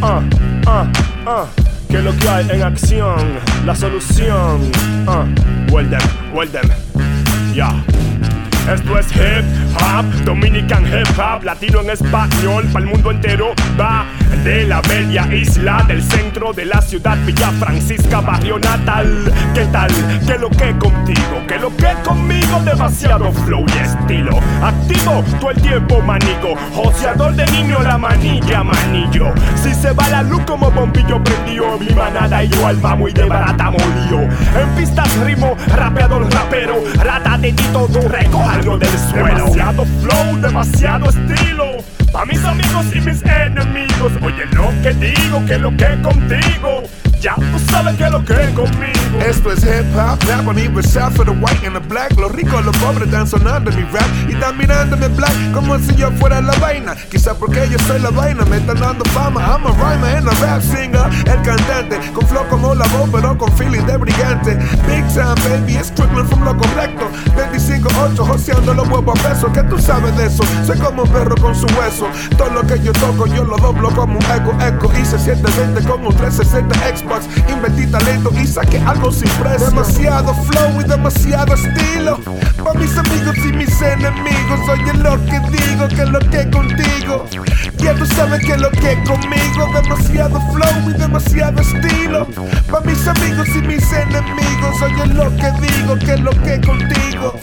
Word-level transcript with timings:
Ah, 0.00 0.22
ah, 0.66 0.86
ah. 1.26 1.46
¿Qué 1.88 1.98
es 1.98 2.04
lo 2.04 2.14
que 2.16 2.28
hay 2.28 2.50
en 2.50 2.62
acción? 2.62 3.18
La 3.64 3.74
solución. 3.74 4.70
Ah, 5.06 5.24
well 5.70 5.88
them, 5.88 6.00
well. 6.34 6.48
Esto 8.72 8.98
es 8.98 9.06
hip 9.12 9.46
hop, 9.76 10.04
Dominican 10.24 10.86
hip 10.86 11.18
hop, 11.18 11.42
latino 11.42 11.80
en 11.80 11.88
español, 11.88 12.66
para 12.70 12.84
el 12.84 12.90
mundo 12.90 13.10
entero 13.10 13.54
va 13.80 14.04
de 14.44 14.66
la 14.66 14.82
media 14.82 15.26
isla 15.34 15.82
del 15.88 16.02
centro 16.02 16.52
de 16.52 16.66
la 16.66 16.82
ciudad 16.82 17.16
Villa 17.24 17.50
Francisca, 17.58 18.20
barrio 18.20 18.58
natal. 18.58 19.32
¿Qué 19.54 19.64
tal? 19.72 19.90
¿Qué 20.26 20.38
lo 20.38 20.50
que 20.50 20.76
contigo? 20.78 21.42
¿Qué 21.48 21.58
lo 21.58 21.74
que 21.76 21.94
conmigo? 22.04 22.60
Demasiado 22.62 23.32
flow 23.32 23.64
y 23.74 23.78
estilo. 23.78 24.38
Activo 24.62 25.24
todo 25.40 25.50
el 25.50 25.62
tiempo, 25.62 26.02
manico. 26.02 26.54
Joseador 26.74 27.34
de 27.34 27.46
niño, 27.46 27.78
la 27.82 27.96
manilla, 27.96 28.62
manillo. 28.62 29.32
Si 29.56 29.74
se 29.74 29.92
va 29.92 30.08
la 30.10 30.22
luz 30.22 30.42
como 30.46 30.70
bombillo 30.70 31.24
prendido, 31.24 31.78
mi 31.78 31.88
manada 31.94 32.44
y 32.44 32.48
yo 32.48 32.66
alma 32.66 32.94
muy 32.94 33.12
de 33.12 33.24
barata 33.24 33.70
molío. 33.70 34.28
En 34.60 34.68
pistas 34.76 35.16
rimo, 35.24 35.56
rapeador, 35.74 36.30
rapero, 36.30 36.84
rata 37.02 37.38
de 37.38 37.52
todo, 37.72 38.06
recoja 38.08 38.57
del. 38.62 38.88
Demasiado 39.12 39.84
flow, 39.84 40.40
demasiado 40.40 41.10
estilo. 41.10 41.64
Pa' 42.12 42.24
mis 42.24 42.44
amigos 42.44 42.86
y 42.94 43.00
mis 43.00 43.22
enemigos. 43.22 44.12
Oye 44.22 44.44
lo 44.52 44.70
que 44.82 44.92
digo, 44.94 45.44
que 45.46 45.58
lo 45.58 45.70
que 45.76 46.02
contigo. 46.02 46.82
Ya 47.20 47.34
tú 47.34 47.58
sabes 47.70 47.96
que 47.96 48.08
lo 48.10 48.24
que 48.24 48.34
conmigo. 48.54 49.18
Esto 49.26 49.50
es 49.50 49.64
hip 49.64 49.96
hop, 49.96 50.18
rap 50.28 50.46
universal 50.46 51.10
for 51.10 51.24
the 51.24 51.32
white 51.32 51.66
and 51.66 51.74
the 51.74 51.80
black. 51.88 52.16
Los 52.16 52.30
ricos, 52.30 52.64
los 52.64 52.76
pobres 52.76 53.08
están 53.08 53.26
sonando 53.26 53.72
mi 53.72 53.82
rap 53.82 54.06
y 54.28 54.34
están 54.34 54.56
mirándome 54.56 55.08
black 55.08 55.34
como 55.52 55.76
si 55.78 55.96
yo 55.96 56.12
fuera 56.12 56.40
la 56.40 56.54
vaina. 56.58 56.94
Quizá 57.10 57.34
porque 57.34 57.68
yo 57.70 57.78
soy 57.88 58.00
la 58.00 58.10
vaina, 58.10 58.44
me 58.44 58.58
están 58.58 58.78
dando 58.78 59.04
fama. 59.06 59.40
I'm 59.40 59.66
a 59.66 59.70
rhymer 59.72 60.16
and 60.16 60.28
a 60.28 60.32
rap 60.40 60.62
singer, 60.62 61.10
el 61.26 61.42
cantante. 61.42 61.98
Con 62.12 62.24
flow 62.28 62.46
como 62.48 62.74
la 62.74 62.86
voz, 62.86 63.08
pero 63.10 63.36
con 63.36 63.50
feeling 63.56 63.84
de 63.86 63.96
brillante. 63.96 64.54
Big 64.86 65.04
time, 65.08 65.34
baby, 65.48 65.76
es 65.76 65.88
Strickland 65.88 66.28
from 66.28 66.44
lo 66.44 66.56
correcto. 66.56 67.08
25-8, 67.36 68.16
joseando 68.16 68.74
los 68.74 68.88
huevos 68.88 69.18
a 69.18 69.28
peso. 69.28 69.52
¿Qué 69.52 69.64
tú 69.64 69.76
sabes 69.78 70.16
de 70.16 70.26
eso? 70.26 70.44
Soy 70.64 70.78
como 70.78 71.02
un 71.02 71.10
perro 71.10 71.34
con 71.36 71.54
su 71.54 71.66
hueso. 71.78 72.06
Todo 72.36 72.50
lo 72.50 72.62
que 72.64 72.80
yo 72.80 72.92
toco, 72.92 73.26
yo 73.26 73.42
lo 73.42 73.56
doblo 73.56 73.90
como 73.90 74.18
un 74.18 74.24
eco, 74.26 74.54
eco. 74.64 74.92
Y 75.00 75.04
se 75.04 75.18
siente 75.18 75.50
20 75.58 75.82
como 75.88 76.10
un 76.10 76.16
360 76.16 77.07
Xbox. 77.08 77.26
Invertí 77.48 77.86
talento 77.86 78.32
y 78.40 78.46
saqué 78.46 78.78
algo 78.78 79.10
sin 79.10 79.28
precio. 79.30 79.66
Demasiado 79.66 80.34
flow 80.34 80.80
y 80.80 80.84
demasiado 80.84 81.54
estilo. 81.54 82.20
Pa' 82.62 82.74
mis 82.74 82.96
amigos 82.96 83.36
y 83.38 83.52
mis 83.52 83.82
enemigos. 83.82 84.68
Oye 84.68 84.94
lo 84.94 85.24
que 85.24 85.40
digo, 85.50 85.88
que 85.88 86.04
lo 86.06 86.18
que 86.18 86.50
contigo. 86.50 87.26
Ya 87.78 87.94
tú 87.94 88.06
sabes 88.06 88.44
que 88.44 88.56
lo 88.56 88.70
que 88.70 89.02
conmigo. 89.04 89.66
Demasiado 89.74 90.40
flow 90.52 90.90
y 90.90 90.92
demasiado 90.92 91.60
estilo. 91.60 92.26
Pa' 92.70 92.80
mis 92.80 93.06
amigos 93.06 93.48
y 93.54 93.62
mis 93.62 93.92
enemigos. 93.92 94.82
Oye 94.82 95.06
lo 95.14 95.30
que 95.36 95.52
digo, 95.60 95.98
que 95.98 96.16
lo 96.16 96.30
que 96.30 96.60
contigo. 96.60 97.34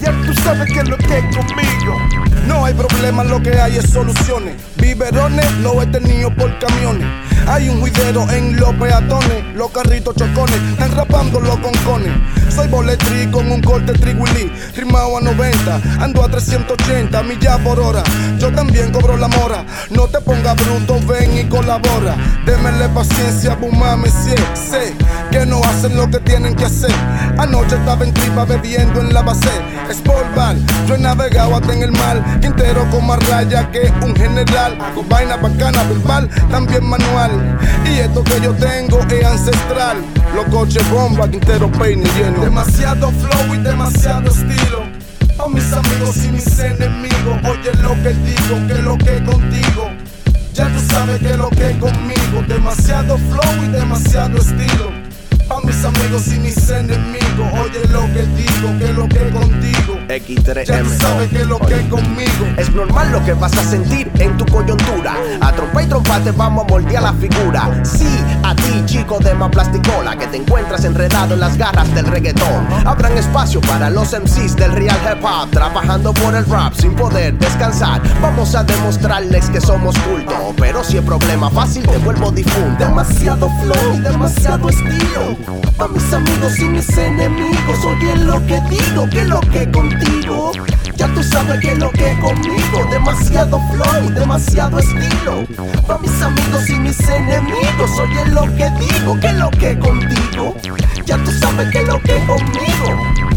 Ya 0.00 0.12
tú 0.26 0.34
sabes 0.42 0.70
que 0.72 0.84
lo 0.84 0.96
que 0.98 1.20
conmigo. 1.34 1.98
No 2.46 2.64
hay 2.64 2.74
problema, 2.74 3.24
lo 3.24 3.40
que 3.42 3.58
hay 3.58 3.78
es 3.78 3.90
soluciones. 3.90 4.56
Biberones 4.76 5.50
lo 5.58 5.80
he 5.80 5.86
tenido 5.86 6.34
por 6.34 6.58
camiones. 6.58 7.06
Hay 7.46 7.68
un 7.68 7.80
juidero 7.80 8.28
en 8.30 8.56
los 8.56 8.72
peatones, 8.74 9.44
los 9.54 9.70
carritos 9.70 10.14
chocones, 10.16 10.56
están 10.72 10.92
rapando 10.92 11.40
los 11.40 11.58
concones. 11.58 12.12
Soy 12.48 12.68
boletrí 12.68 13.26
con 13.30 13.50
un 13.50 13.60
corte 13.60 13.92
triguilí, 13.92 14.50
rimado 14.74 15.18
a 15.18 15.20
90, 15.20 15.80
ando 16.00 16.24
a 16.24 16.28
380 16.30 17.22
millas 17.24 17.58
por 17.60 17.78
hora. 17.80 18.02
Yo 18.38 18.50
también 18.52 18.92
cobro 18.92 19.16
la 19.16 19.28
mora, 19.28 19.64
no 19.90 20.06
te 20.06 20.20
pongas 20.20 20.56
bruto, 20.56 20.98
ven 21.06 21.36
y 21.38 21.44
colabora. 21.44 22.16
Démele 22.46 22.88
paciencia, 22.88 23.56
bumame, 23.56 24.08
si 24.08 24.30
sé 24.70 24.94
que 25.30 25.44
no 25.44 25.60
hacen 25.64 25.96
lo 25.96 26.08
que 26.10 26.20
tienen 26.20 26.54
que 26.54 26.64
hacer. 26.64 26.94
Anoche 27.38 27.76
estaba 27.76 28.04
en 28.04 28.14
tripa 28.14 28.44
bebiendo 28.44 29.00
en 29.00 29.12
la 29.12 29.22
base, 29.22 29.50
Sportball, 29.92 30.56
yo 30.86 30.94
he 30.94 30.98
navegado 30.98 31.56
hasta 31.56 31.72
en 31.74 31.82
el 31.82 31.92
mar, 31.92 32.22
Quintero 32.40 32.88
con 32.90 33.06
más 33.06 33.18
raya 33.28 33.70
que 33.70 33.92
un 34.02 34.14
general. 34.14 34.78
Hago 34.80 35.04
vaina 35.08 35.36
bacana, 35.36 35.82
verbal, 35.84 36.28
también 36.50 36.84
manual. 36.84 37.33
Y 37.84 37.98
esto 38.00 38.22
que 38.24 38.40
yo 38.40 38.52
tengo 38.54 39.00
es 39.08 39.24
ancestral. 39.24 39.98
Los 40.34 40.46
coches 40.46 40.88
bomba, 40.90 41.28
Quintero 41.30 41.70
peine 41.72 42.08
lleno. 42.16 42.40
Demasiado 42.40 43.10
flow 43.10 43.54
y 43.54 43.58
demasiado 43.58 44.30
estilo. 44.30 44.82
A 45.38 45.48
mis 45.48 45.72
amigos 45.72 46.16
y 46.24 46.28
mis 46.28 46.58
enemigos, 46.58 47.38
oye 47.44 47.72
lo 47.82 47.94
que 48.02 48.14
digo, 48.14 48.66
que 48.68 48.82
lo 48.82 48.96
que 48.96 49.24
contigo. 49.24 49.90
Ya 50.54 50.68
tú 50.68 50.80
sabes 50.88 51.18
que 51.18 51.36
lo 51.36 51.50
que 51.50 51.76
conmigo, 51.78 52.42
demasiado 52.46 53.18
flow 53.18 53.64
y 53.64 53.68
demasiado 53.68 54.38
estilo. 54.38 54.92
A 55.50 55.66
mis 55.66 55.84
amigos 55.84 56.28
y 56.28 56.38
mis 56.38 56.70
enemigos, 56.70 57.52
oye 57.54 57.86
lo 57.88 58.02
que 58.12 58.22
digo, 58.36 58.78
que 58.78 58.92
lo 58.92 59.08
que 59.08 59.30
contigo. 59.30 59.73
X3M. 60.08 60.64
Ya 60.64 60.84
sabes 60.98 61.30
que 61.30 61.44
lo 61.44 61.58
que 61.58 61.88
conmigo. 61.88 62.46
Es 62.56 62.70
normal 62.70 63.10
lo 63.12 63.24
que 63.24 63.32
vas 63.34 63.56
a 63.56 63.64
sentir 63.64 64.10
en 64.18 64.36
tu 64.36 64.44
coyuntura. 64.46 65.14
A 65.40 65.52
trompa 65.52 65.82
y 65.82 65.86
trompa 65.86 66.20
te 66.20 66.30
vamos 66.32 66.64
a 66.64 66.68
moldear 66.68 67.02
la 67.02 67.12
figura. 67.14 67.70
Sí, 67.84 68.08
a 68.42 68.54
ti, 68.54 68.82
chico 68.86 69.18
de 69.18 69.34
más 69.34 69.50
plasticola, 69.50 70.16
que 70.16 70.26
te 70.26 70.36
encuentras 70.36 70.84
enredado 70.84 71.34
en 71.34 71.40
las 71.40 71.56
garras 71.56 71.92
del 71.94 72.06
reggaetón. 72.06 72.66
Habrán 72.84 73.16
espacio 73.16 73.60
para 73.62 73.90
los 73.90 74.12
MCs 74.12 74.56
del 74.56 74.72
real 74.72 74.98
hip 75.04 75.24
hop, 75.24 75.50
trabajando 75.50 76.12
por 76.14 76.34
el 76.34 76.44
rap 76.46 76.74
sin 76.74 76.94
poder 76.94 77.38
descansar. 77.38 78.02
Vamos 78.20 78.54
a 78.54 78.64
demostrarles 78.64 79.48
que 79.50 79.60
somos 79.60 79.96
culto, 80.00 80.54
pero 80.58 80.84
si 80.84 80.98
es 80.98 81.04
problema 81.04 81.50
fácil, 81.50 81.86
te 81.86 81.98
vuelvo 81.98 82.30
difunto. 82.30 82.84
Demasiado 82.84 83.48
flow 83.62 83.94
y 83.94 84.00
demasiado 84.00 84.68
estilo. 84.68 85.36
A 85.78 85.88
mis 85.88 86.12
amigos 86.12 86.58
y 86.60 86.64
mis 86.64 86.88
enemigos, 86.96 87.78
oye 87.84 88.16
lo 88.16 88.44
que 88.46 88.60
digo, 88.70 89.08
que 89.10 89.24
lo 89.24 89.40
que 89.40 89.70
contigo. 89.70 89.93
Ya 90.96 91.12
tú 91.12 91.22
sabes 91.22 91.60
que 91.60 91.74
lo 91.74 91.90
que 91.90 92.16
conmigo, 92.20 92.88
demasiado 92.90 93.60
flow 93.72 94.10
demasiado 94.10 94.78
estilo. 94.78 95.44
A 95.88 95.98
mis 95.98 96.22
amigos 96.22 96.68
y 96.68 96.74
mis 96.74 97.00
enemigos, 97.08 97.90
oye 98.00 98.26
lo 98.26 98.42
que 98.56 98.70
digo, 98.78 99.18
que 99.20 99.32
lo 99.32 99.50
que 99.50 99.78
contigo. 99.78 100.54
Ya 101.04 101.16
tú 101.18 101.30
sabes 101.32 101.70
que 101.70 101.82
lo 101.82 102.00
que 102.00 102.14
conmigo. 102.26 103.33